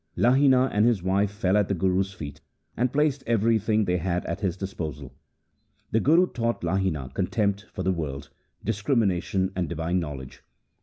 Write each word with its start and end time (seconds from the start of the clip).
Lahina 0.15 0.67
and 0.73 0.83
his 0.83 1.03
wife 1.03 1.29
fell 1.29 1.55
at 1.55 1.67
the 1.67 1.75
Guru's 1.75 2.11
feet, 2.11 2.41
and 2.75 2.91
placed 2.91 3.23
everything 3.27 3.85
they 3.85 3.97
had 3.97 4.25
at 4.25 4.39
his 4.41 4.57
disposal. 4.57 5.13
The 5.91 5.99
Guru 5.99 6.25
taught 6.25 6.61
Lahina 6.63 7.09
contempt 7.13 7.67
for 7.71 7.83
the 7.83 7.91
world, 7.93 8.31
discrimination, 8.63 9.51
and 9.55 9.69
divine 9.69 9.99
knowledge. 9.99 10.41